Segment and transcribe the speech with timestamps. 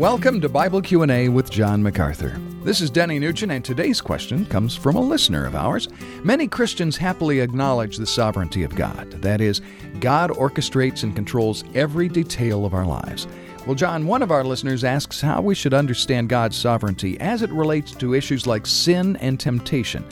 [0.00, 2.34] Welcome to Bible Q&A with John MacArthur.
[2.64, 5.90] This is Denny Nugent and today's question comes from a listener of ours.
[6.24, 9.10] Many Christians happily acknowledge the sovereignty of God.
[9.20, 9.60] That is,
[10.00, 13.28] God orchestrates and controls every detail of our lives.
[13.66, 17.50] Well, John, one of our listeners asks how we should understand God's sovereignty as it
[17.50, 20.02] relates to issues like sin and temptation.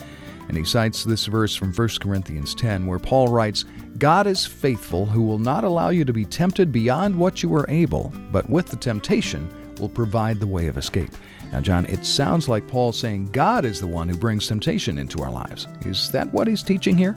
[0.48, 3.64] And he cites this verse from 1 Corinthians 10, where Paul writes,
[3.96, 7.68] God is faithful, who will not allow you to be tempted beyond what you are
[7.70, 11.10] able, but with the temptation will provide the way of escape.
[11.52, 15.22] Now, John, it sounds like Paul saying God is the one who brings temptation into
[15.22, 15.66] our lives.
[15.86, 17.14] Is that what he's teaching here?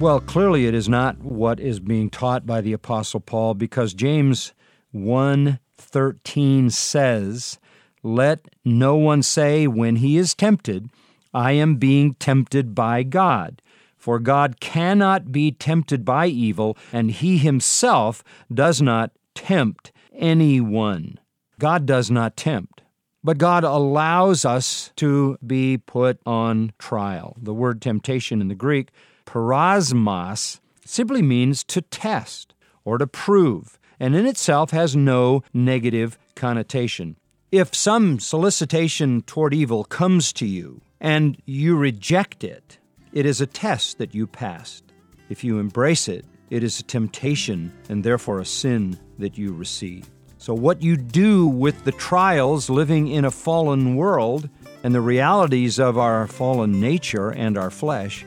[0.00, 4.52] Well, clearly it is not what is being taught by the apostle Paul because James
[4.92, 7.58] 1:13 says,
[8.02, 10.88] "Let no one say when he is tempted,
[11.32, 13.62] I am being tempted by God."
[13.96, 21.18] For God cannot be tempted by evil, and he himself does not tempt anyone.
[21.58, 22.82] God does not tempt.
[23.24, 27.36] But God allows us to be put on trial.
[27.40, 28.90] The word temptation in the Greek,
[29.26, 32.54] peirasmos, simply means to test
[32.84, 37.16] or to prove, and in itself has no negative connotation.
[37.52, 42.78] If some solicitation toward evil comes to you and you reject it,
[43.12, 44.82] it is a test that you passed.
[45.28, 50.10] If you embrace it, it is a temptation and therefore a sin that you receive.
[50.36, 54.50] So, what you do with the trials living in a fallen world
[54.82, 58.26] and the realities of our fallen nature and our flesh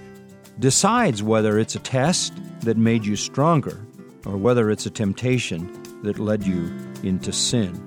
[0.57, 3.85] decides whether it's a test that made you stronger
[4.25, 5.69] or whether it's a temptation
[6.01, 7.79] that led you into sin.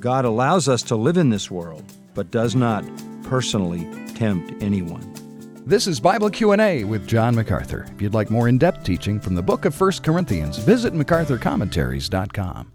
[0.00, 1.84] God allows us to live in this world,
[2.14, 2.84] but does not
[3.22, 5.23] personally tempt anyone.
[5.66, 7.86] This is Bible Q&A with John MacArthur.
[7.94, 12.70] If you'd like more in-depth teaching from the book of 1 Corinthians, visit macarthurcommentaries.com.